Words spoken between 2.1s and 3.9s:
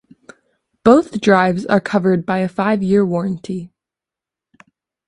by a five-year warranty.